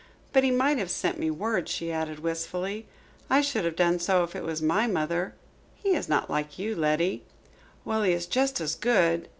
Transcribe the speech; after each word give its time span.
But 0.33 0.43
he 0.43 0.49
might 0.49 0.79
have 0.79 0.89
sent 0.89 1.19
me 1.19 1.29
word," 1.29 1.69
she 1.69 1.91
added 1.91 2.21
wistfully. 2.21 2.87
"I 3.29 3.41
should 3.41 3.65
have 3.65 3.75
done 3.75 3.99
so 3.99 4.23
if 4.23 4.35
it 4.35 4.41
was 4.43 4.59
my 4.59 4.87
mother." 4.87 5.35
"He 5.75 5.89
is 5.93 6.09
not 6.09 6.27
like 6.27 6.57
you, 6.57 6.75
Letty." 6.75 7.21
"Well, 7.85 8.01
he 8.01 8.11
is 8.13 8.25
just 8.25 8.59
as 8.59 8.73
good." 8.73 9.29